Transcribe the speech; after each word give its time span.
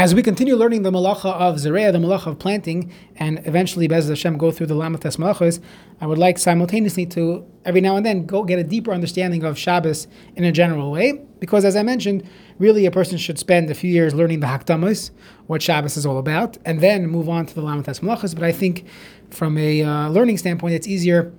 As 0.00 0.14
we 0.14 0.22
continue 0.22 0.56
learning 0.56 0.82
the 0.82 0.90
malacha 0.90 1.30
of 1.30 1.58
Zereah, 1.58 1.92
the 1.92 1.98
malacha 1.98 2.28
of 2.28 2.38
planting, 2.38 2.90
and 3.16 3.42
eventually 3.44 3.86
Bez 3.86 4.08
Hashem 4.08 4.38
go 4.38 4.50
through 4.50 4.68
the 4.68 4.74
Lamates 4.74 5.18
malachas, 5.18 5.60
I 6.00 6.06
would 6.06 6.16
like 6.16 6.38
simultaneously 6.38 7.04
to 7.04 7.46
every 7.66 7.82
now 7.82 7.96
and 7.96 8.06
then 8.06 8.24
go 8.24 8.42
get 8.42 8.58
a 8.58 8.64
deeper 8.64 8.92
understanding 8.92 9.44
of 9.44 9.58
Shabbos 9.58 10.08
in 10.36 10.44
a 10.44 10.52
general 10.52 10.90
way, 10.90 11.20
because 11.38 11.66
as 11.66 11.76
I 11.76 11.82
mentioned, 11.82 12.26
really 12.58 12.86
a 12.86 12.90
person 12.90 13.18
should 13.18 13.38
spend 13.38 13.68
a 13.68 13.74
few 13.74 13.92
years 13.92 14.14
learning 14.14 14.40
the 14.40 14.46
Hakdamas, 14.46 15.10
what 15.48 15.60
Shabbos 15.60 15.98
is 15.98 16.06
all 16.06 16.16
about, 16.16 16.56
and 16.64 16.80
then 16.80 17.06
move 17.06 17.28
on 17.28 17.44
to 17.44 17.54
the 17.54 17.60
Lamates 17.60 18.00
malachas. 18.00 18.34
But 18.34 18.44
I 18.44 18.52
think 18.52 18.86
from 19.28 19.58
a 19.58 19.82
uh, 19.82 20.08
learning 20.08 20.38
standpoint, 20.38 20.76
it's 20.76 20.86
easier 20.86 21.30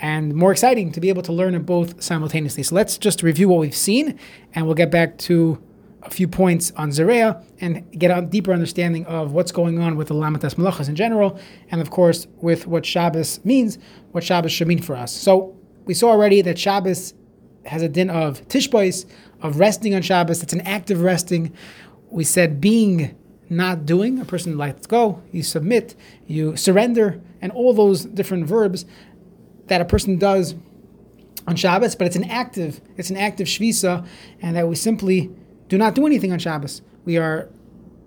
and 0.00 0.34
more 0.34 0.52
exciting 0.52 0.92
to 0.92 1.00
be 1.00 1.08
able 1.08 1.22
to 1.22 1.32
learn 1.32 1.58
both 1.62 2.02
simultaneously. 2.02 2.62
So 2.62 2.74
let's 2.74 2.98
just 2.98 3.22
review 3.22 3.48
what 3.48 3.60
we've 3.60 3.74
seen, 3.74 4.18
and 4.54 4.66
we'll 4.66 4.74
get 4.74 4.90
back 4.90 5.16
to 5.16 5.62
a 6.02 6.10
few 6.10 6.26
points 6.26 6.72
on 6.76 6.90
Zereah 6.92 7.42
and 7.60 7.90
get 7.98 8.16
a 8.16 8.22
deeper 8.22 8.52
understanding 8.52 9.06
of 9.06 9.32
what's 9.32 9.52
going 9.52 9.78
on 9.78 9.96
with 9.96 10.08
the 10.08 10.14
Lamatas 10.14 10.54
Malachas 10.54 10.88
in 10.88 10.96
general, 10.96 11.38
and 11.70 11.80
of 11.80 11.90
course 11.90 12.26
with 12.40 12.66
what 12.66 12.84
Shabbos 12.84 13.44
means, 13.44 13.78
what 14.10 14.24
Shabbos 14.24 14.52
should 14.52 14.68
mean 14.68 14.82
for 14.82 14.96
us. 14.96 15.12
So 15.12 15.56
we 15.84 15.94
saw 15.94 16.10
already 16.10 16.42
that 16.42 16.58
Shabbos 16.58 17.14
has 17.66 17.82
a 17.82 17.88
din 17.88 18.10
of 18.10 18.46
tishbois, 18.48 19.04
of 19.40 19.58
resting 19.58 19.94
on 19.94 20.02
Shabbos. 20.02 20.42
It's 20.42 20.52
an 20.52 20.62
active 20.62 21.00
resting. 21.00 21.52
We 22.10 22.24
said 22.24 22.60
being, 22.60 23.16
not 23.48 23.86
doing. 23.86 24.20
A 24.20 24.24
person 24.24 24.58
lets 24.58 24.86
go, 24.86 25.22
you 25.30 25.42
submit, 25.42 25.94
you 26.26 26.56
surrender, 26.56 27.20
and 27.40 27.52
all 27.52 27.72
those 27.72 28.04
different 28.04 28.46
verbs 28.46 28.84
that 29.66 29.80
a 29.80 29.84
person 29.84 30.18
does 30.18 30.54
on 31.46 31.56
Shabbos, 31.56 31.94
but 31.96 32.06
it's 32.06 32.16
an 32.16 32.24
active, 32.24 32.80
it's 32.96 33.10
an 33.10 33.16
active 33.16 33.46
shvisa, 33.46 34.06
and 34.40 34.56
that 34.56 34.68
we 34.68 34.76
simply 34.76 35.30
do 35.72 35.78
not 35.78 35.94
do 35.94 36.04
anything 36.04 36.30
on 36.34 36.38
Shabbos. 36.38 36.82
We 37.06 37.16
are 37.16 37.48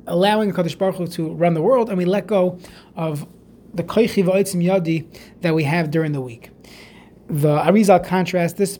allowing 0.05 0.53
Kadosh 0.53 0.77
Baruch 0.77 0.97
Hu 0.97 1.07
to 1.07 1.33
run 1.33 1.55
the 1.55 1.63
world, 1.63 1.89
and 1.89 1.97
we 1.97 2.05
let 2.05 2.27
go 2.27 2.59
of 2.95 3.25
the 3.73 3.83
koichi 3.83 4.23
v'oitzim 4.23 4.63
yadi 4.63 5.07
that 5.41 5.55
we 5.55 5.63
have 5.63 5.89
during 5.89 6.11
the 6.11 6.21
week. 6.21 6.51
The 7.27 7.57
Arizal 7.57 8.05
contrasts 8.05 8.59
this 8.59 8.77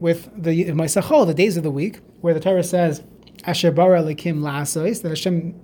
with 0.00 0.30
the 0.34 0.64
Maisachol, 0.70 1.26
the 1.26 1.34
days 1.34 1.58
of 1.58 1.62
the 1.62 1.70
week, 1.70 2.00
where 2.22 2.32
the 2.32 2.40
Torah 2.40 2.64
says, 2.64 3.02
Asher 3.44 3.70
bara 3.70 4.02
lekim 4.02 4.38
la'asais, 4.38 5.02
that 5.02 5.10
Hashem 5.10 5.54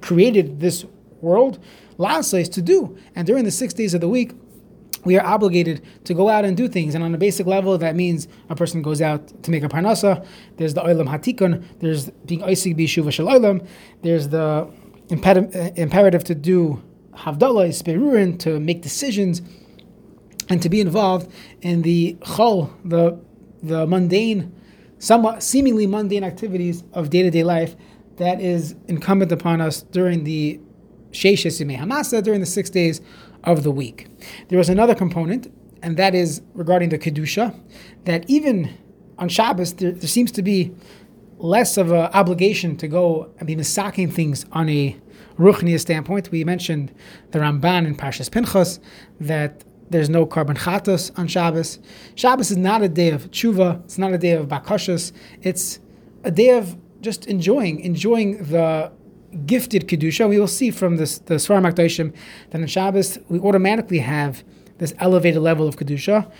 created 0.00 0.60
this 0.60 0.84
world 1.20 1.58
la'asais 1.98 2.48
to 2.52 2.62
do. 2.62 2.96
And 3.16 3.26
during 3.26 3.42
the 3.42 3.50
six 3.50 3.74
days 3.74 3.92
of 3.92 4.00
the 4.00 4.08
week, 4.08 4.34
we 5.04 5.16
are 5.16 5.24
obligated 5.24 5.82
to 6.04 6.14
go 6.14 6.28
out 6.28 6.44
and 6.44 6.56
do 6.56 6.68
things. 6.68 6.94
And 6.94 7.04
on 7.04 7.14
a 7.14 7.18
basic 7.18 7.46
level, 7.46 7.78
that 7.78 7.96
means 7.96 8.28
a 8.48 8.56
person 8.56 8.82
goes 8.82 9.00
out 9.00 9.42
to 9.42 9.50
make 9.50 9.62
a 9.62 9.68
parnasa. 9.68 10.26
There's 10.56 10.74
the 10.74 10.82
oilam 10.82 11.08
hatikun. 11.08 11.64
There's 11.80 12.10
being 12.26 12.40
oisig 12.40 12.76
b'shuva 12.76 13.12
shel 13.12 13.26
oilam. 13.26 13.66
There's 14.02 14.28
the 14.28 14.68
uh, 15.10 15.70
imperative 15.76 16.24
to 16.24 16.34
do 16.34 16.82
havdalah, 17.14 17.68
spirurin, 17.68 18.38
to 18.40 18.60
make 18.60 18.82
decisions, 18.82 19.42
and 20.48 20.62
to 20.62 20.68
be 20.68 20.80
involved 20.80 21.30
in 21.62 21.82
the 21.82 22.16
chol, 22.20 22.70
the 22.84 23.18
the 23.62 23.86
mundane, 23.86 24.54
somewhat 24.98 25.42
seemingly 25.42 25.86
mundane 25.86 26.24
activities 26.24 26.84
of 26.92 27.10
day 27.10 27.22
to 27.22 27.30
day 27.30 27.42
life 27.42 27.76
that 28.16 28.40
is 28.40 28.74
incumbent 28.88 29.32
upon 29.32 29.60
us 29.60 29.82
during 29.82 30.24
the 30.24 30.60
Sheishes 31.12 31.60
Hamasa, 31.60 32.22
during 32.22 32.40
the 32.40 32.46
six 32.46 32.70
days 32.70 33.00
of 33.44 33.62
the 33.62 33.70
week. 33.70 34.08
There 34.48 34.58
was 34.58 34.68
another 34.68 34.94
component, 34.94 35.52
and 35.82 35.96
that 35.96 36.14
is 36.14 36.42
regarding 36.54 36.88
the 36.90 36.98
Kedusha, 36.98 37.58
that 38.04 38.28
even 38.28 38.76
on 39.18 39.28
Shabbos, 39.28 39.74
there, 39.74 39.92
there 39.92 40.08
seems 40.08 40.32
to 40.32 40.42
be 40.42 40.74
less 41.38 41.76
of 41.76 41.92
an 41.92 42.10
obligation 42.12 42.76
to 42.76 42.88
go 42.88 43.32
and 43.38 43.46
be 43.46 43.56
misaking 43.56 44.12
things 44.12 44.44
on 44.52 44.68
a 44.68 44.96
Ruchniya 45.38 45.78
standpoint. 45.78 46.30
We 46.30 46.44
mentioned 46.44 46.92
the 47.30 47.38
Ramban 47.38 47.86
in 47.86 47.96
Parshas 47.96 48.30
Pinchas 48.30 48.80
that 49.20 49.64
there's 49.90 50.10
no 50.10 50.26
carbon 50.26 50.56
chatos 50.56 51.16
on 51.18 51.28
Shabbos. 51.28 51.78
Shabbos 52.14 52.50
is 52.50 52.56
not 52.56 52.82
a 52.82 52.88
day 52.88 53.10
of 53.10 53.30
tshuva. 53.30 53.82
It's 53.84 53.98
not 53.98 54.12
a 54.12 54.18
day 54.18 54.32
of 54.32 54.48
bakashas. 54.48 55.12
It's 55.42 55.80
a 56.24 56.30
day 56.30 56.50
of 56.50 56.76
just 57.00 57.26
enjoying, 57.26 57.80
enjoying 57.80 58.38
the 58.44 58.92
gifted 59.46 59.88
kedusha. 59.88 60.28
We 60.28 60.38
will 60.38 60.46
see 60.46 60.70
from 60.70 60.96
this 60.96 61.18
the 61.18 61.34
Svarim 61.34 61.70
Akdoshim 61.70 62.14
that 62.50 62.60
on 62.60 62.66
Shabbos 62.66 63.18
we 63.28 63.38
automatically 63.38 63.98
have 63.98 64.44
this 64.78 64.94
elevated 64.98 65.42
level 65.42 65.68
of 65.68 65.76
kedusha. 65.76 66.30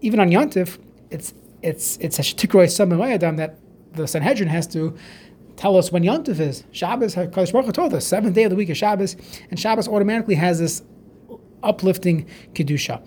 Even 0.00 0.20
on 0.20 0.30
Yontif, 0.30 0.78
it's 1.10 1.34
it's 1.62 1.96
it's 1.98 2.18
a 2.18 2.22
shtikroi 2.22 2.66
samamayadam 2.66 3.36
that 3.38 3.58
the 3.92 4.06
Sanhedrin 4.06 4.48
has 4.48 4.66
to 4.68 4.96
tell 5.56 5.76
us 5.76 5.92
when 5.92 6.02
Yontif 6.02 6.40
is. 6.40 6.64
Shabbos, 6.72 7.14
Kadosh 7.14 7.52
Baruch 7.52 7.72
told 7.72 7.94
us, 7.94 8.06
seventh 8.06 8.34
day 8.34 8.44
of 8.44 8.50
the 8.50 8.56
week 8.56 8.68
is 8.68 8.76
Shabbos, 8.76 9.16
and 9.50 9.58
Shabbos 9.58 9.88
automatically 9.88 10.34
has 10.34 10.58
this 10.58 10.82
uplifting 11.62 12.26
kedusha. 12.52 13.06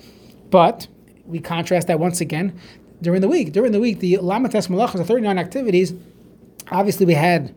But 0.50 0.88
we 1.26 1.40
contrast 1.40 1.88
that 1.88 2.00
once 2.00 2.22
again 2.22 2.58
during 3.02 3.22
the 3.22 3.28
week. 3.28 3.52
During 3.52 3.74
the 3.74 3.80
week, 3.80 4.00
the 4.00 4.16
Lamatas 4.16 4.70
Malachas, 4.70 4.94
the 4.94 5.06
39 5.06 5.38
activities, 5.38 5.94
obviously 6.72 7.06
we 7.06 7.14
had 7.14 7.54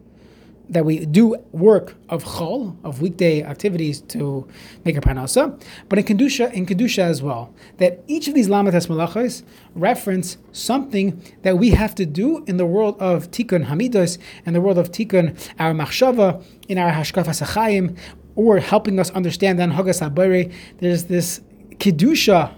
that 0.70 0.84
we 0.84 1.04
do 1.04 1.36
work 1.52 1.96
of 2.08 2.24
chol, 2.24 2.76
of 2.84 3.02
weekday 3.02 3.42
activities 3.42 4.00
to 4.02 4.48
make 4.84 4.96
a 4.96 5.00
parnasa, 5.00 5.60
but 5.88 5.98
in 5.98 6.04
kedusha, 6.04 6.52
in 6.52 6.64
kedusha 6.64 7.02
as 7.02 7.22
well. 7.22 7.52
That 7.78 8.02
each 8.06 8.28
of 8.28 8.34
these 8.34 8.48
lamatas 8.48 8.86
malachos 8.86 9.42
reference 9.74 10.38
something 10.52 11.20
that 11.42 11.58
we 11.58 11.70
have 11.70 11.94
to 11.96 12.06
do 12.06 12.44
in 12.46 12.56
the 12.56 12.66
world 12.66 12.96
of 13.00 13.30
tikkun 13.30 13.66
hamidos, 13.66 14.18
in 14.46 14.52
the 14.52 14.60
world 14.60 14.78
of 14.78 14.90
tikkun 14.92 15.36
our 15.58 15.72
machshava, 15.72 16.44
in 16.68 16.78
our 16.78 16.92
hashkafas 16.92 17.42
achayim, 17.42 17.98
or 18.36 18.58
helping 18.58 18.98
us 18.98 19.10
understand 19.10 19.58
the 19.58 19.64
hagas 19.64 20.00
habari. 20.00 20.52
There's 20.78 21.04
this 21.04 21.40
kedusha 21.78 22.54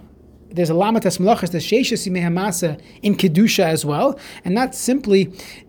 there's 0.55 0.71
a 0.71 0.75
lamatas 0.75 1.19
malachas, 1.19 1.51
the 1.51 1.59
sheishas 1.59 2.11
hamasa 2.11 2.81
in 3.03 3.17
kedusha 3.17 3.65
as 3.65 3.85
well, 3.85 4.19
and 4.45 4.55
not 4.55 4.75
simply 4.75 5.27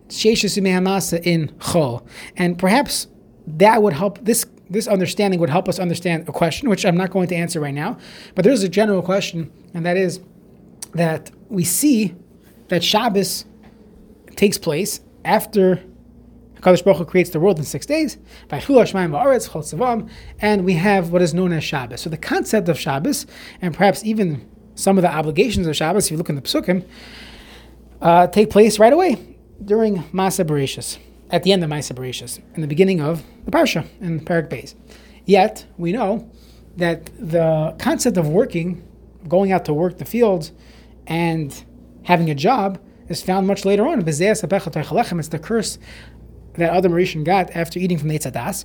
sheishas 0.08 0.60
hamasa 0.60 1.20
in 1.24 1.48
chol. 1.58 2.06
And 2.36 2.58
perhaps 2.58 3.06
that 3.46 3.82
would 3.82 3.92
help 3.92 4.24
this 4.24 4.46
this 4.70 4.88
understanding 4.88 5.38
would 5.40 5.50
help 5.50 5.68
us 5.68 5.78
understand 5.78 6.26
a 6.28 6.32
question, 6.32 6.70
which 6.70 6.86
I'm 6.86 6.96
not 6.96 7.10
going 7.10 7.28
to 7.28 7.36
answer 7.36 7.60
right 7.60 7.74
now, 7.74 7.98
but 8.34 8.44
there's 8.44 8.62
a 8.62 8.68
general 8.68 9.02
question, 9.02 9.52
and 9.74 9.84
that 9.84 9.96
is 9.96 10.20
that 10.94 11.30
we 11.48 11.64
see 11.64 12.14
that 12.68 12.82
Shabbos 12.82 13.44
takes 14.36 14.56
place 14.58 15.00
after 15.24 15.82
Kadosh 16.60 16.82
Baruch 16.82 16.98
Hu 16.98 17.04
creates 17.04 17.30
the 17.30 17.40
world 17.40 17.58
in 17.58 17.64
six 17.64 17.84
days, 17.84 18.16
by 18.48 18.58
and 20.40 20.64
we 20.64 20.72
have 20.72 21.10
what 21.10 21.20
is 21.20 21.34
known 21.34 21.52
as 21.52 21.62
Shabbos. 21.62 22.00
So 22.00 22.08
the 22.08 22.16
concept 22.16 22.70
of 22.70 22.78
Shabbos, 22.80 23.26
and 23.60 23.74
perhaps 23.74 24.02
even 24.02 24.48
some 24.74 24.98
of 24.98 25.02
the 25.02 25.12
obligations 25.12 25.66
of 25.66 25.76
Shabbos, 25.76 26.06
if 26.06 26.10
you 26.12 26.16
look 26.16 26.28
in 26.28 26.36
the 26.36 26.42
Psukim, 26.42 26.84
uh, 28.00 28.26
take 28.26 28.50
place 28.50 28.78
right 28.78 28.92
away 28.92 29.16
during 29.64 30.02
Masa 30.04 30.44
Bereshis, 30.44 30.98
at 31.30 31.42
the 31.42 31.52
end 31.52 31.64
of 31.64 31.70
Masa 31.70 31.94
Bereshis, 31.94 32.40
in 32.54 32.60
the 32.60 32.66
beginning 32.66 33.00
of 33.00 33.22
the 33.44 33.50
Parsha, 33.50 33.86
in 34.00 34.20
Parak 34.20 34.48
Beis. 34.48 34.74
Yet, 35.24 35.66
we 35.78 35.92
know 35.92 36.30
that 36.76 37.06
the 37.18 37.74
concept 37.78 38.16
of 38.16 38.28
working, 38.28 38.82
going 39.28 39.52
out 39.52 39.64
to 39.66 39.72
work 39.72 39.98
the 39.98 40.04
fields, 40.04 40.52
and 41.06 41.64
having 42.02 42.30
a 42.30 42.34
job 42.34 42.78
is 43.08 43.22
found 43.22 43.46
much 43.46 43.64
later 43.64 43.86
on. 43.86 44.06
It's 44.06 44.18
the 44.18 45.40
curse 45.42 45.78
that 46.54 46.74
Adam 46.74 46.92
Rishon 46.92 47.24
got 47.24 47.50
after 47.56 47.78
eating 47.78 47.98
from 47.98 48.08
the 48.08 48.18
Eitzadas. 48.18 48.64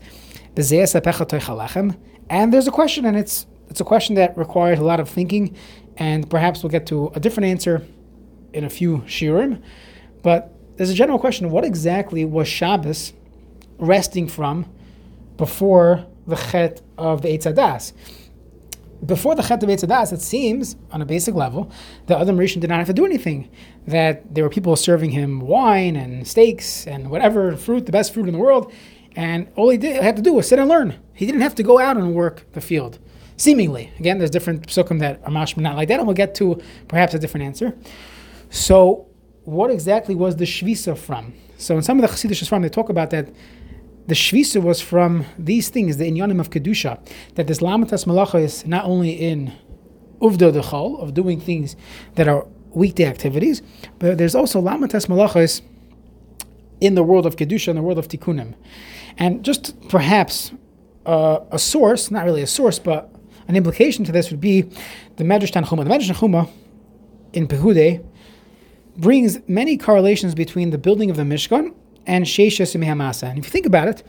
And 2.29 2.53
there's 2.53 2.67
a 2.67 2.71
question, 2.71 3.05
and 3.05 3.17
it's 3.17 3.45
it's 3.69 3.79
a 3.79 3.83
question 3.83 4.15
that 4.15 4.35
requires 4.37 4.79
a 4.79 4.83
lot 4.83 4.99
of 4.99 5.07
thinking 5.07 5.55
and 5.99 6.29
perhaps 6.29 6.63
we'll 6.63 6.71
get 6.71 6.87
to 6.87 7.11
a 7.13 7.19
different 7.19 7.47
answer 7.47 7.85
in 8.53 8.63
a 8.63 8.69
few 8.69 8.99
shiurim. 8.99 9.61
But 10.23 10.51
there's 10.77 10.89
a 10.89 10.95
general 10.95 11.19
question: 11.19 11.51
What 11.51 11.65
exactly 11.65 12.25
was 12.25 12.47
Shabbos 12.47 13.13
resting 13.77 14.27
from 14.27 14.65
before 15.37 16.05
the 16.25 16.35
chet 16.35 16.81
of 16.97 17.21
the 17.21 17.27
Eitzadas? 17.27 17.93
Before 19.05 19.33
the 19.35 19.43
chet 19.43 19.63
of 19.63 19.69
Eitzadas, 19.69 20.11
it 20.11 20.21
seems, 20.21 20.75
on 20.91 21.01
a 21.01 21.05
basic 21.05 21.35
level, 21.35 21.71
that 22.07 22.19
Adam 22.19 22.37
Rishon 22.37 22.59
did 22.59 22.69
not 22.69 22.79
have 22.79 22.87
to 22.87 22.93
do 22.93 23.05
anything. 23.05 23.49
That 23.87 24.33
there 24.33 24.43
were 24.43 24.49
people 24.49 24.75
serving 24.75 25.11
him 25.11 25.41
wine 25.41 25.95
and 25.95 26.27
steaks 26.27 26.85
and 26.87 27.09
whatever 27.09 27.55
fruit, 27.55 27.85
the 27.85 27.91
best 27.91 28.13
fruit 28.13 28.27
in 28.27 28.33
the 28.33 28.39
world, 28.39 28.71
and 29.15 29.47
all 29.55 29.69
he 29.69 29.77
did 29.77 30.01
had 30.01 30.15
to 30.17 30.21
do 30.21 30.33
was 30.33 30.47
sit 30.47 30.59
and 30.59 30.69
learn. 30.69 30.95
He 31.13 31.25
didn't 31.25 31.41
have 31.41 31.55
to 31.55 31.63
go 31.63 31.79
out 31.79 31.97
and 31.97 32.13
work 32.13 32.45
the 32.53 32.61
field. 32.61 32.99
Seemingly. 33.39 33.89
Again, 33.97 34.17
there's 34.17 34.29
different 34.29 34.67
psukim 34.67 34.99
that 34.99 35.21
are 35.23 35.31
mashma 35.31 35.59
not 35.59 35.77
like 35.77 35.87
that, 35.87 35.97
and 35.97 36.05
we'll 36.05 36.13
get 36.13 36.35
to 36.35 36.61
perhaps 36.89 37.13
a 37.13 37.19
different 37.19 37.45
answer. 37.45 37.73
So, 38.49 39.07
what 39.45 39.71
exactly 39.71 40.13
was 40.13 40.35
the 40.35 40.43
shvisa 40.43 40.97
from? 40.97 41.33
So, 41.57 41.77
in 41.77 41.81
some 41.81 41.97
of 41.97 42.01
the 42.01 42.13
Chassidish 42.13 42.49
from, 42.49 42.63
they 42.63 42.67
talk 42.69 42.89
about 42.89 43.11
that 43.11 43.29
the 44.07 44.13
shvisa 44.13 44.61
was 44.61 44.81
from 44.81 45.25
these 45.37 45.69
things, 45.69 45.95
the 45.95 46.11
inyanim 46.11 46.41
of 46.41 46.49
kedusha, 46.49 46.99
that 47.35 47.47
this 47.47 47.59
lamatas 47.59 48.05
malacha 48.05 48.43
is 48.43 48.65
not 48.65 48.83
only 48.83 49.11
in 49.11 49.53
uvda 50.19 50.51
dechol 50.51 51.01
of 51.01 51.13
doing 51.13 51.39
things 51.39 51.77
that 52.15 52.27
are 52.27 52.45
weekday 52.71 53.05
activities, 53.05 53.61
but 53.99 54.17
there's 54.17 54.35
also 54.35 54.61
lamatas 54.61 55.07
malachas 55.07 55.61
in 56.81 56.95
the 56.95 57.03
world 57.03 57.25
of 57.25 57.37
Kedusha, 57.37 57.69
in 57.69 57.77
the 57.77 57.81
world 57.81 57.97
of 57.97 58.09
Tikkunim. 58.09 58.53
And 59.17 59.43
just 59.45 59.79
perhaps 59.87 60.51
uh, 61.05 61.39
a 61.51 61.59
source, 61.59 62.11
not 62.11 62.25
really 62.25 62.41
a 62.41 62.47
source, 62.47 62.79
but 62.79 63.13
an 63.49 63.55
implication 63.55 64.05
to 64.05 64.11
this 64.11 64.29
would 64.29 64.39
be 64.39 64.61
the 64.61 65.23
Medrash 65.23 65.51
Tanchuma. 65.51 65.83
The 65.83 65.89
Medrash 65.89 66.13
Tanchuma 66.13 66.49
in 67.33 67.47
Pehude 67.47 68.05
brings 68.95 69.39
many 69.47 69.75
correlations 69.75 70.35
between 70.35 70.69
the 70.69 70.77
building 70.77 71.09
of 71.09 71.17
the 71.17 71.23
Mishkan 71.23 71.73
and 72.05 72.25
Sheishes 72.25 72.79
Hamasa. 72.79 73.27
And 73.27 73.39
if 73.39 73.45
you 73.45 73.49
think 73.49 73.65
about 73.65 73.87
it, 73.87 74.03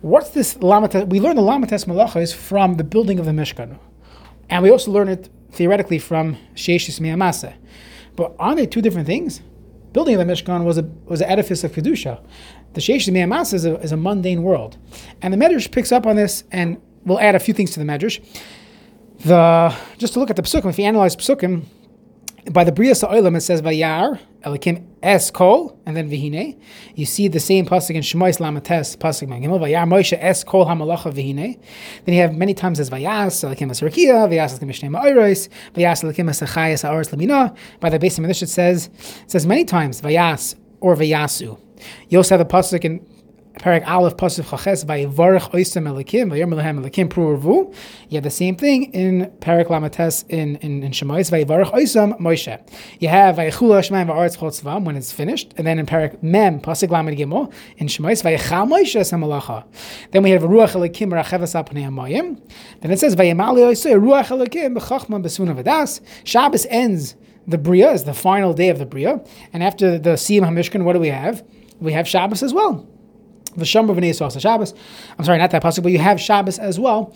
what's 0.00 0.30
this 0.30 0.54
Lamates? 0.54 1.08
We 1.08 1.18
learn 1.18 1.34
the 1.34 1.42
Lamates 1.42 1.86
Malachas 1.86 2.32
from 2.32 2.74
the 2.74 2.84
building 2.84 3.18
of 3.18 3.26
the 3.26 3.32
Mishkan. 3.32 3.80
And 4.48 4.62
we 4.62 4.70
also 4.70 4.92
learn 4.92 5.08
it 5.08 5.28
theoretically 5.50 5.98
from 5.98 6.36
Sheishes 6.54 7.00
Hamasa. 7.00 7.54
But 8.14 8.36
aren't 8.38 8.58
they 8.58 8.66
two 8.66 8.80
different 8.80 9.08
things? 9.08 9.42
Building 9.92 10.14
of 10.14 10.24
the 10.24 10.32
Mishkan 10.32 10.62
was 10.64 10.78
a 10.78 10.82
was 11.06 11.20
an 11.20 11.28
edifice 11.28 11.64
of 11.64 11.72
Kedusha. 11.72 12.24
The 12.74 12.80
Sheishes 12.80 13.12
Hamasa 13.12 13.54
is 13.54 13.64
a, 13.64 13.76
is 13.80 13.90
a 13.90 13.96
mundane 13.96 14.44
world. 14.44 14.76
And 15.20 15.34
the 15.34 15.36
Medrash 15.36 15.68
picks 15.68 15.90
up 15.90 16.06
on 16.06 16.14
this 16.14 16.44
and 16.52 16.80
we'll 17.04 17.18
add 17.18 17.34
a 17.34 17.40
few 17.40 17.54
things 17.54 17.72
to 17.72 17.80
the 17.80 17.84
Medrash. 17.84 18.20
The 19.20 19.74
just 19.98 20.12
to 20.12 20.20
look 20.20 20.30
at 20.30 20.36
the 20.36 20.42
Psukim, 20.42 20.70
if 20.70 20.78
you 20.78 20.84
analyze 20.84 21.16
Psukim, 21.16 21.64
by 22.52 22.64
the 22.64 22.72
Bria 22.72 22.94
Sa'olam 22.94 23.36
it 23.36 23.40
says 23.40 23.60
Vayar, 23.60 24.18
Elikim 24.42 24.86
Es 25.02 25.30
Kol, 25.30 25.78
and 25.84 25.96
then 25.96 26.08
Vihine. 26.08 26.58
You 26.94 27.04
see 27.04 27.26
the 27.28 27.40
same 27.40 27.66
pasuk 27.66 27.90
in 27.90 28.02
Shemais 28.02 28.38
Lamates, 28.38 28.96
pasuk 28.96 29.28
Gimel, 29.28 29.60
Vayar 29.60 29.86
Moshe 29.88 30.16
Es 30.20 30.44
Kol 30.44 30.66
Hamalacha 30.66 31.12
Vihine. 31.12 31.60
Then 32.04 32.14
you 32.14 32.20
have 32.20 32.34
many 32.34 32.54
times 32.54 32.78
as 32.78 32.90
Vayas, 32.90 33.44
Elikim 33.44 33.70
Es 33.70 33.80
Rakia, 33.80 34.28
Vayas 34.28 34.58
Elikim 34.58 34.70
Shnei 34.70 34.88
Ma'oros, 34.88 35.48
Vayas 35.74 36.04
Elikim 36.04 36.30
Es 36.30 36.40
Achayas 36.40 36.88
Ha'oros 36.88 37.10
Lamina. 37.10 37.54
By 37.80 37.90
the 37.90 37.98
base 37.98 38.18
of 38.18 38.24
it 38.24 38.34
says, 38.34 38.86
it 38.86 39.30
says 39.30 39.46
many 39.46 39.64
times 39.64 40.00
Vayas 40.00 40.54
or 40.80 40.94
Vayasu. 40.94 41.60
You 42.08 42.18
also 42.18 42.38
have 42.38 42.46
a 42.46 42.48
pasuk 42.48 42.84
in 42.84 43.00
Parak 43.58 43.86
Aleph 43.88 44.16
Pasuk 44.16 44.48
Chaches 44.48 44.84
Vayivarech 44.84 45.50
Oisem 45.50 45.88
Elikim 45.88 46.30
Vayom 46.30 46.54
Lehem 46.54 46.80
Elikim 46.80 47.08
Pruvu. 47.08 47.74
You 48.08 48.16
have 48.16 48.24
the 48.24 48.30
same 48.30 48.54
thing 48.54 48.84
in 48.94 49.26
Parak 49.40 49.66
Lamates 49.66 50.24
in 50.28 50.56
in, 50.56 50.82
in 50.84 50.92
Shemais 50.92 51.30
Vayivarech 51.30 51.72
Oisem 51.72 52.18
Moshe. 52.20 52.60
You 53.00 53.08
have 53.08 53.36
Vayichula 53.36 53.80
Shemaim 53.80 54.06
Va'aretz 54.06 54.38
Chol 54.38 54.84
when 54.84 54.96
it's 54.96 55.10
finished, 55.12 55.52
and 55.56 55.66
then 55.66 55.78
in 55.78 55.86
Parak 55.86 56.22
Mem 56.22 56.60
Pasuk 56.60 56.90
Lamed 56.90 57.18
Gimel 57.18 57.52
in 57.78 57.88
Shemais 57.88 58.22
Vayichal 58.22 58.68
Moshe 58.68 59.00
Samalacha. 59.00 59.64
Then 60.12 60.22
we 60.22 60.30
have 60.30 60.42
Ruach 60.42 60.74
Elikim 60.74 61.12
Rachevas 61.12 61.54
Apnei 61.54 61.84
Amayim. 61.84 62.40
Then 62.80 62.92
it 62.92 63.00
says 63.00 63.16
Vayimali 63.16 63.60
Oisem 63.60 64.00
Ruach 64.00 64.28
Elikim 64.28 64.78
B'Chachma 64.78 65.20
B'Suna 65.20 65.60
V'Das. 65.60 66.00
Shabbos 66.22 66.64
ends 66.70 67.16
the 67.48 67.58
Bria 67.58 67.90
is 67.90 68.04
the 68.04 68.14
final 68.14 68.52
day 68.52 68.68
of 68.68 68.78
the 68.78 68.86
Bria, 68.86 69.20
and 69.52 69.64
after 69.64 69.98
the 69.98 70.10
Siyam 70.10 70.42
Hamishkan, 70.42 70.84
what 70.84 70.92
do 70.92 71.00
we 71.00 71.08
have? 71.08 71.42
We 71.80 71.92
have 71.92 72.06
Shabbos 72.06 72.42
as 72.42 72.52
well. 72.52 72.86
Shabbos. 73.66 74.74
I'm 75.18 75.24
sorry, 75.24 75.38
not 75.38 75.50
that 75.50 75.62
possible, 75.62 75.84
but 75.84 75.92
you 75.92 75.98
have 75.98 76.20
Shabbos 76.20 76.58
as 76.58 76.78
well. 76.78 77.14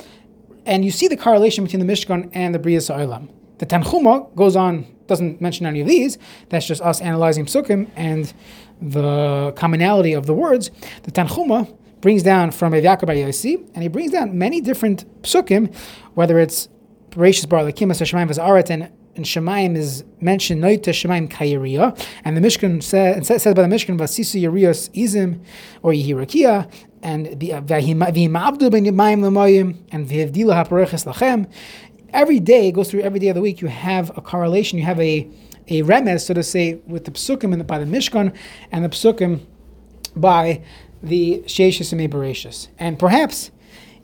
And 0.65 0.85
you 0.85 0.91
see 0.91 1.09
the 1.09 1.17
correlation 1.17 1.65
between 1.65 1.85
the 1.85 1.93
Mishkan 1.93 2.31
and 2.33 2.55
the 2.55 2.59
Bria 2.59 2.81
Sa'olam. 2.81 3.29
The 3.59 3.67
Tanchuma 3.67 4.35
goes 4.35 4.57
on, 4.57 4.87
doesn't 5.07 5.41
mention 5.41 5.67
any 5.67 5.81
of 5.81 5.87
these. 5.87 6.19
That's 6.49 6.67
just 6.67 6.81
us 6.83 7.01
analyzing 7.01 7.47
psukim 7.47 7.91
and 7.97 8.33
the 8.81 9.53
commonality 9.57 10.13
of 10.13 10.27
the 10.27 10.35
words. 10.35 10.71
The 11.03 11.13
Tanchuma 11.13 11.77
brings 12.01 12.23
down 12.23 12.51
from 12.51 12.73
Rav 12.73 12.83
Yaakov 12.83 13.09
Yossi, 13.09 13.65
and 13.75 13.83
he 13.83 13.89
brings 13.89 14.11
down 14.11 14.37
many 14.37 14.61
different 14.61 15.23
psukim, 15.23 15.75
whether 16.15 16.39
it's 16.39 16.69
Bereshis 17.11 17.49
Bar 17.49 17.63
Lakim 17.63 17.89
Hashemayim 17.89 18.29
Vazaret 18.29 18.71
and 18.71 18.91
in 19.15 19.25
Shemaim 19.25 19.77
is 19.77 20.05
mentioned 20.21 20.63
Noita 20.63 20.91
Shemaim 20.91 21.29
Kayiriya, 21.29 22.07
and 22.25 22.37
the 22.37 22.41
Mishkan 22.41 22.83
says, 22.83 23.27
says 23.27 23.45
by 23.45 23.53
the 23.53 23.63
Mishkan 23.63 23.99
Vasisu 23.99 24.41
Yerios 24.41 24.91
Izim 24.91 25.45
or 25.83 25.93
Yehirakia, 25.93 26.71
and 27.03 27.27
Vihimavdu 27.27 28.71
ben 28.71 28.85
Yimayim 28.85 29.21
Lamayim, 29.21 29.77
and 29.91 30.09
Vihivdila 30.09 30.67
Hapareches 30.67 31.05
Lachem. 31.05 31.51
Every 32.13 32.41
day, 32.41 32.71
goes 32.73 32.91
through 32.91 33.01
every 33.01 33.19
day 33.19 33.29
of 33.29 33.35
the 33.35 33.41
week, 33.41 33.61
you 33.61 33.69
have 33.69 34.17
a 34.17 34.21
correlation, 34.21 34.79
you 34.79 34.85
have 34.85 35.01
a 35.01 35.29
a 35.69 35.83
remes, 35.83 36.23
so 36.23 36.35
to 36.35 36.43
say, 36.43 36.75
with 36.87 37.05
the 37.05 37.11
psukim 37.11 37.67
by 37.67 37.79
the 37.79 37.85
Mishkan 37.85 38.37
and 38.71 38.85
the 38.85 38.89
psukim 38.89 39.47
by 40.17 40.63
the 41.03 41.43
Sheishis 41.47 41.93
and 41.93 42.13
Bereshis. 42.13 42.69
And 42.79 42.99
perhaps 42.99 43.51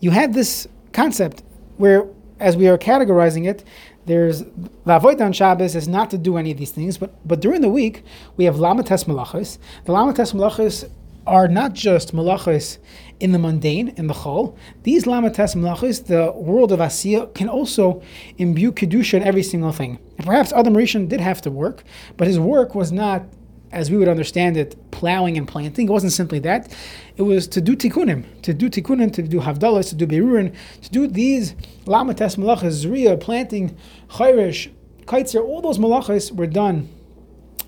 you 0.00 0.11
have 0.11 0.34
this 0.34 0.69
concept 0.93 1.43
where, 1.76 2.06
as 2.40 2.56
we 2.56 2.69
are 2.69 2.78
categorizing 2.78 3.49
it, 3.49 3.64
there's 4.08 4.40
the 4.40 4.96
avoid 4.96 5.20
on 5.20 5.32
Shabbos 5.32 5.76
is 5.76 5.87
not 5.87 6.10
to 6.10 6.19
do 6.19 6.37
any 6.38 6.50
of 6.50 6.58
these 6.58 6.70
things, 6.70 6.99
but 6.99 7.10
but 7.26 7.40
during 7.40 7.60
the 7.60 7.69
week 7.69 8.02
we 8.37 8.46
have 8.46 8.56
lamates 8.56 9.05
malachos. 9.05 9.58
The 9.84 9.93
lamates 9.93 10.32
malachos 10.34 10.90
are 11.26 11.46
not 11.46 11.75
just 11.75 12.14
malachos 12.14 12.78
in 13.20 13.32
the 13.32 13.38
mundane, 13.38 13.88
in 13.99 14.06
the 14.06 14.14
chol. 14.14 14.56
These 14.84 15.05
lamates 15.05 15.55
malachos, 15.55 16.06
the 16.06 16.32
world 16.32 16.72
of 16.72 16.81
Asiya, 16.81 17.34
can 17.34 17.50
also 17.50 18.02
imbue 18.38 18.72
kedusha 18.72 19.14
in 19.14 19.22
every 19.22 19.43
single 19.43 19.72
thing. 19.72 19.99
And 20.16 20.26
perhaps 20.26 20.52
Adam 20.54 20.75
Rishon 20.75 21.08
did 21.08 21.20
have 21.20 21.43
to 21.43 21.50
work, 21.50 21.84
but 22.16 22.26
his 22.26 22.40
work 22.40 22.75
was 22.75 22.90
not 22.90 23.25
as 23.73 23.91
we 23.91 23.97
would 23.97 24.09
understand 24.09 24.56
it, 24.56 24.76
plowing 24.91 25.37
and 25.37 25.47
planting. 25.47 25.88
It 25.88 25.93
wasn't 25.93 26.12
simply 26.12 26.38
that. 26.41 26.75
It 27.17 27.23
was 27.23 27.47
to 27.49 27.61
do 27.61 27.76
tikkunim, 27.76 28.25
to 28.43 28.55
do 28.55 28.70
tikkunim, 28.70 29.12
to 29.15 29.23
do 29.23 29.41
havdalas, 29.41 29.91
to 29.91 29.94
do 29.94 30.06
berurin, 30.06 30.55
to 30.82 30.91
do 30.91 31.06
these 31.06 31.55
lamates 31.85 32.37
malachas, 32.37 32.85
zriya, 32.85 33.20
planting, 33.20 33.76
chayrish, 34.11 34.70
kaitzer, 35.05 35.43
all 35.43 35.61
those 35.61 35.79
malachas 35.79 36.35
were 36.35 36.47
done 36.47 36.88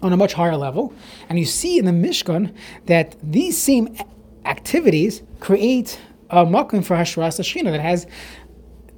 on 0.02 0.12
a 0.12 0.16
much 0.16 0.32
higher 0.34 0.56
level. 0.56 0.94
And 1.28 1.38
you 1.38 1.44
see 1.44 1.78
in 1.78 1.84
the 1.84 1.92
Mishkan 1.92 2.54
that 2.86 3.16
these 3.22 3.58
same 3.58 3.96
activities 4.44 5.22
create 5.40 5.98
a 6.30 6.46
makom 6.46 6.84
for 6.84 6.96
Hashras 6.96 7.40
Shechina 7.40 7.72
that 7.72 7.80
has 7.80 8.06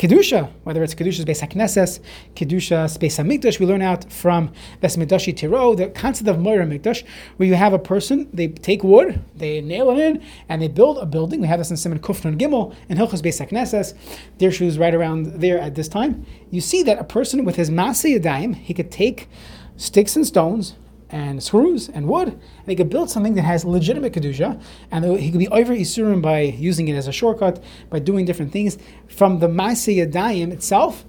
Kedusha, 0.03 0.51
whether 0.65 0.83
it's 0.83 0.97
Kedusha's 0.97 1.25
Beis 1.25 1.47
HaKnesses, 1.47 2.01
Kedusha's 2.35 2.99
Beis 2.99 3.25
HaMikdash, 3.25 3.61
we 3.61 3.67
learn 3.67 3.83
out 3.83 4.13
from 4.13 4.51
Midashi 4.83 5.37
Tiro, 5.37 5.77
the 5.77 5.91
concept 5.91 6.29
of 6.29 6.41
Moira 6.41 6.67
Mikdash, 6.67 7.05
where 7.37 7.49
you 7.49 7.55
have 7.55 7.73
a 7.73 7.79
person, 7.79 8.29
they 8.33 8.49
take 8.49 8.83
wood, 8.83 9.25
they 9.37 9.61
nail 9.61 9.91
it 9.91 9.99
in, 10.01 10.21
and 10.49 10.61
they 10.61 10.67
build 10.67 10.99
a 10.99 11.07
building. 11.07 11.41
We 11.41 11.47
have 11.47 11.61
this 11.61 11.71
in 11.71 11.77
Simon 11.77 12.01
Kufran 12.01 12.37
Gimel, 12.37 12.75
and 12.89 12.99
Hilchas 12.99 13.23
Beis 13.23 13.47
HaKnesses, 13.47 13.95
their 14.39 14.51
shoes 14.51 14.77
right 14.77 14.93
around 14.93 15.41
there 15.41 15.61
at 15.61 15.77
this 15.77 15.87
time. 15.87 16.27
You 16.51 16.61
see 16.61 16.83
that 16.83 16.99
a 16.99 17.05
person 17.05 17.45
with 17.45 17.55
his 17.55 17.71
Masay 17.71 18.19
Yadayim, 18.19 18.57
he 18.57 18.75
could 18.75 18.91
take 18.91 19.29
sticks 19.77 20.17
and 20.17 20.27
stones, 20.27 20.75
and 21.13 21.43
screws 21.43 21.89
and 21.89 22.09
wood, 22.09 22.29
and 22.29 22.67
he 22.67 22.75
could 22.75 22.89
build 22.89 23.11
something 23.11 23.35
that 23.35 23.43
has 23.43 23.65
legitimate 23.65 24.15
kedusha, 24.15 24.61
and 24.91 25.05
he 25.19 25.31
could 25.31 25.39
be 25.39 25.49
over 25.49 25.75
isurim 25.75 26.21
by 26.23 26.41
using 26.41 26.89
it 26.89 26.95
as 26.95 27.07
a 27.07 27.13
shortcut, 27.13 27.63
by 27.91 27.99
doing 27.99 28.25
different 28.25 28.51
things. 28.51 28.79
From 29.09 29.39
the 29.39 29.47
Maaseh 29.47 30.03
itself, 30.53 31.05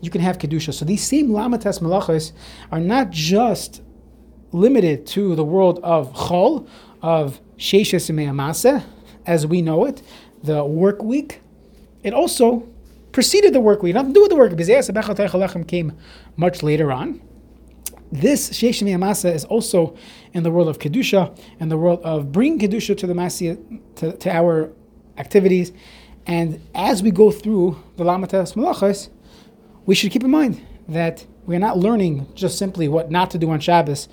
you 0.00 0.10
can 0.10 0.20
have 0.20 0.38
kedusha. 0.38 0.72
So 0.72 0.84
these 0.84 1.06
same 1.06 1.28
lamatas 1.28 1.80
malachos 1.80 2.32
are 2.70 2.80
not 2.80 3.10
just 3.10 3.82
limited 4.52 5.06
to 5.08 5.34
the 5.34 5.44
world 5.44 5.80
of 5.82 6.12
chol, 6.14 6.68
of 7.02 7.40
sheishes 7.58 8.84
as 9.26 9.46
we 9.46 9.62
know 9.62 9.84
it, 9.84 10.02
the 10.42 10.64
work 10.64 11.02
week. 11.02 11.40
It 12.02 12.14
also 12.14 12.66
preceded 13.12 13.52
the 13.52 13.60
work 13.60 13.82
week. 13.82 13.94
Nothing 13.94 14.14
to 14.14 14.14
do 14.14 14.22
with 14.22 14.30
the 14.30 14.36
work. 14.36 14.50
Because 14.56 15.66
came 15.66 15.98
much 16.36 16.62
later 16.62 16.90
on. 16.90 17.20
This 18.12 18.50
Sheish 18.50 18.82
Masa 18.98 19.32
is 19.32 19.44
also 19.44 19.96
in 20.32 20.42
the 20.42 20.50
world 20.50 20.68
of 20.68 20.78
Kedusha, 20.78 21.36
and 21.60 21.70
the 21.70 21.78
world 21.78 22.00
of 22.02 22.32
bringing 22.32 22.58
Kedusha 22.58 22.96
to 22.98 23.06
the 23.06 23.14
Masya, 23.14 23.80
to, 23.96 24.16
to 24.16 24.30
our 24.30 24.72
activities. 25.16 25.72
And 26.26 26.60
as 26.74 27.02
we 27.02 27.10
go 27.10 27.30
through 27.30 27.80
the 27.96 28.04
Lamatas 28.04 28.54
Malachas, 28.54 29.10
we 29.86 29.94
should 29.94 30.10
keep 30.10 30.24
in 30.24 30.30
mind 30.30 30.60
that 30.88 31.24
we're 31.46 31.58
not 31.58 31.78
learning 31.78 32.26
just 32.34 32.58
simply 32.58 32.88
what 32.88 33.10
not 33.10 33.30
to 33.30 33.38
do 33.38 33.50
on 33.50 33.60
Shabbos 33.60 34.08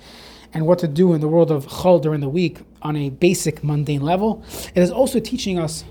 and 0.54 0.66
what 0.66 0.78
to 0.78 0.88
do 0.88 1.12
in 1.12 1.20
the 1.20 1.28
world 1.28 1.50
of 1.50 1.66
Chol 1.66 2.00
during 2.00 2.20
the 2.20 2.28
week 2.28 2.58
on 2.82 2.96
a 2.96 3.10
basic 3.10 3.62
mundane 3.62 4.00
level. 4.00 4.44
It 4.74 4.80
is 4.80 4.90
also 4.90 5.20
teaching 5.20 5.58
us 5.58 5.84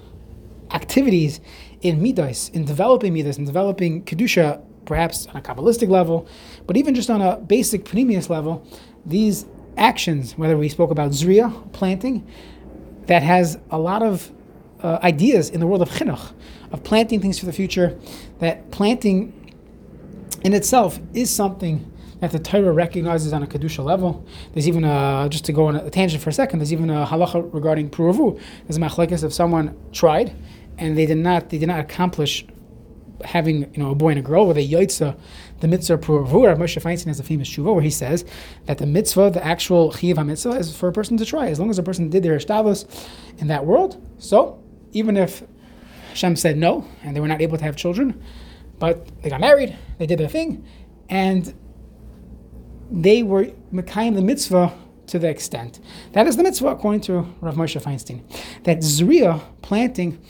activities 0.71 1.39
in 1.81 2.01
Midas, 2.01 2.49
in 2.49 2.65
developing 2.65 3.13
Midas, 3.13 3.37
in 3.37 3.45
developing 3.45 4.03
Kedusha 4.03 4.61
perhaps 4.87 5.27
on 5.27 5.35
a 5.35 5.41
Kabbalistic 5.41 5.89
level, 5.89 6.27
but 6.65 6.75
even 6.75 6.95
just 6.95 7.09
on 7.09 7.21
a 7.21 7.37
basic 7.37 7.85
Panemius 7.85 8.29
level, 8.29 8.65
these 9.05 9.45
actions, 9.77 10.35
whether 10.37 10.57
we 10.57 10.69
spoke 10.69 10.89
about 10.89 11.11
Zriya, 11.11 11.71
planting, 11.73 12.27
that 13.05 13.21
has 13.21 13.59
a 13.69 13.77
lot 13.77 14.01
of 14.01 14.31
uh, 14.81 14.99
ideas 15.03 15.49
in 15.49 15.59
the 15.59 15.67
world 15.67 15.81
of 15.81 15.89
chinuch, 15.89 16.33
of 16.71 16.83
planting 16.83 17.19
things 17.19 17.37
for 17.37 17.45
the 17.45 17.53
future, 17.53 17.97
that 18.39 18.71
planting 18.71 19.53
in 20.43 20.53
itself 20.53 20.99
is 21.13 21.29
something 21.29 21.91
that 22.19 22.31
the 22.31 22.39
Torah 22.39 22.71
recognizes 22.71 23.31
on 23.31 23.43
a 23.43 23.47
kedusha 23.47 23.83
level. 23.83 24.25
There's 24.53 24.67
even 24.67 24.83
a 24.83 25.27
just 25.29 25.45
to 25.45 25.53
go 25.53 25.67
on 25.67 25.75
a 25.75 25.89
tangent 25.89 26.23
for 26.23 26.31
a 26.31 26.33
second. 26.33 26.59
There's 26.59 26.73
even 26.73 26.89
a 26.89 27.05
halacha 27.05 27.53
regarding 27.53 27.91
pruvu. 27.91 28.41
There's 28.65 28.77
a 28.77 28.79
machlekes 28.79 29.23
if 29.23 29.33
someone 29.33 29.77
tried 29.91 30.35
and 30.79 30.97
they 30.97 31.05
did 31.05 31.17
not 31.17 31.49
they 31.49 31.57
did 31.57 31.67
not 31.67 31.79
accomplish 31.79 32.45
having 33.23 33.73
you 33.73 33.83
know 33.83 33.91
a 33.91 33.95
boy 33.95 34.09
and 34.09 34.19
a 34.19 34.21
girl, 34.21 34.47
with 34.47 34.57
a 34.57 34.67
yaitza 34.67 35.17
the 35.59 35.67
mitzvah 35.67 35.97
purvur. 35.97 36.55
Moshe 36.55 36.81
Feinstein 36.81 37.07
has 37.07 37.19
a 37.19 37.23
famous 37.23 37.49
shuva 37.49 37.73
where 37.73 37.83
he 37.83 37.89
says 37.89 38.25
that 38.65 38.77
the 38.77 38.85
mitzvah, 38.85 39.31
the 39.31 39.43
actual 39.43 39.91
chiv 39.91 40.23
mitzvah, 40.23 40.51
is 40.51 40.75
for 40.75 40.87
a 40.87 40.91
person 40.91 41.17
to 41.17 41.25
try. 41.25 41.47
As 41.47 41.59
long 41.59 41.69
as 41.69 41.79
a 41.79 41.83
person 41.83 42.09
did 42.09 42.23
their 42.23 42.35
establus 42.35 42.85
in 43.37 43.47
that 43.47 43.65
world, 43.65 44.01
so 44.19 44.61
even 44.91 45.17
if 45.17 45.43
Hashem 46.09 46.35
said 46.35 46.57
no 46.57 46.87
and 47.03 47.15
they 47.15 47.19
were 47.19 47.27
not 47.27 47.41
able 47.41 47.57
to 47.57 47.63
have 47.63 47.75
children, 47.75 48.21
but 48.79 49.07
they 49.21 49.29
got 49.29 49.41
married, 49.41 49.75
they 49.97 50.05
did 50.05 50.19
their 50.19 50.27
thing, 50.27 50.65
and 51.09 51.53
they 52.91 53.23
were 53.23 53.45
Mekayim 53.73 54.15
the 54.15 54.21
mitzvah 54.21 54.73
to 55.07 55.19
the 55.19 55.29
extent. 55.29 55.79
That 56.13 56.27
is 56.27 56.37
the 56.37 56.43
mitzvah 56.43 56.67
according 56.67 57.01
to 57.01 57.21
Rav 57.41 57.55
Moshe 57.55 57.81
Feinstein. 57.81 58.21
That 58.63 58.79
Zriya, 58.79 59.41
planting, 59.61 60.21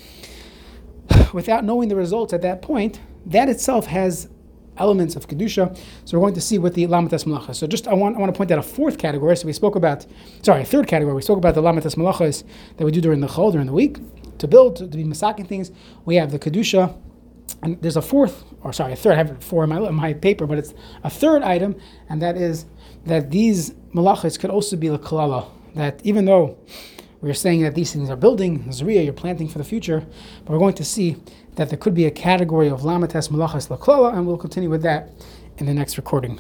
without 1.33 1.63
knowing 1.63 1.89
the 1.89 1.95
results 1.95 2.33
at 2.33 2.41
that 2.41 2.61
point, 2.61 2.99
that 3.25 3.49
itself 3.49 3.87
has 3.87 4.29
elements 4.77 5.15
of 5.15 5.27
kedusha. 5.27 5.77
So 6.05 6.17
we're 6.17 6.23
going 6.23 6.33
to 6.35 6.41
see 6.41 6.57
with 6.57 6.75
the 6.75 6.87
lamatas 6.87 7.25
malacha. 7.25 7.55
So 7.55 7.67
just 7.67 7.87
I 7.87 7.93
want 7.93 8.15
I 8.15 8.19
want 8.19 8.33
to 8.33 8.37
point 8.37 8.51
out 8.51 8.59
a 8.59 8.63
fourth 8.63 8.97
category. 8.97 9.35
So 9.35 9.45
we 9.47 9.53
spoke 9.53 9.75
about 9.75 10.05
sorry 10.41 10.61
a 10.61 10.65
third 10.65 10.87
category. 10.87 11.15
We 11.15 11.21
spoke 11.21 11.37
about 11.37 11.55
the 11.55 11.61
lamatas 11.61 11.95
malachas 11.95 12.43
that 12.77 12.85
we 12.85 12.91
do 12.91 13.01
during 13.01 13.19
the 13.19 13.27
chol 13.27 13.51
during 13.51 13.67
the 13.67 13.73
week 13.73 13.97
to 14.39 14.47
build 14.47 14.75
to, 14.77 14.87
to 14.87 14.97
be 14.97 15.03
masaking 15.03 15.47
things. 15.47 15.71
We 16.05 16.15
have 16.15 16.31
the 16.31 16.39
kedusha, 16.39 16.95
and 17.63 17.81
there's 17.81 17.97
a 17.97 18.01
fourth 18.01 18.43
or 18.61 18.73
sorry 18.73 18.93
a 18.93 18.95
third. 18.95 19.13
I 19.13 19.17
have 19.17 19.43
four 19.43 19.63
in 19.63 19.69
my 19.69 19.79
my 19.89 20.13
paper, 20.13 20.45
but 20.45 20.57
it's 20.57 20.73
a 21.03 21.09
third 21.09 21.43
item, 21.43 21.75
and 22.09 22.21
that 22.21 22.37
is 22.37 22.65
that 23.05 23.31
these 23.31 23.71
malachas 23.93 24.39
could 24.39 24.49
also 24.49 24.75
be 24.75 24.89
the 24.89 24.99
kalala. 24.99 25.49
That 25.75 26.01
even 26.03 26.25
though 26.25 26.57
we're 27.21 27.33
saying 27.33 27.61
that 27.63 27.75
these 27.75 27.91
things 27.91 28.09
are 28.09 28.15
building, 28.15 28.65
Zriya, 28.65 29.03
you're 29.03 29.13
planting 29.13 29.47
for 29.47 29.57
the 29.57 29.63
future, 29.63 30.05
but 30.45 30.51
we're 30.51 30.59
going 30.59 30.75
to 30.75 30.85
see 30.85 31.17
that 31.55 31.69
there 31.69 31.77
could 31.77 31.95
be 31.95 32.05
a 32.05 32.11
category 32.11 32.67
of 32.67 32.81
lamatas 32.81 33.29
malachas 33.29 33.67
laklala, 33.69 34.13
and 34.13 34.27
we'll 34.27 34.37
continue 34.37 34.69
with 34.69 34.83
that 34.83 35.09
in 35.57 35.65
the 35.65 35.73
next 35.73 35.97
recording. 35.97 36.39